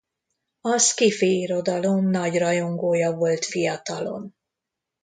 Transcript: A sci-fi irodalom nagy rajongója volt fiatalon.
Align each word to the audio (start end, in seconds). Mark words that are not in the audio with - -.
A 0.61 0.77
sci-fi 0.77 1.39
irodalom 1.39 2.09
nagy 2.09 2.37
rajongója 2.37 3.11
volt 3.15 3.45
fiatalon. 3.45 4.35